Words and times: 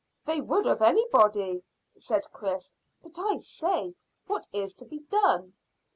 "They 0.25 0.41
would 0.41 0.65
of 0.65 0.81
anybody," 0.81 1.61
said 1.95 2.31
Chris. 2.33 2.73
"But 3.03 3.19
I 3.19 3.37
say, 3.37 3.93
what 4.25 4.47
is 4.51 4.73
to 4.77 4.85
be 4.85 5.01
done?" 5.01 5.53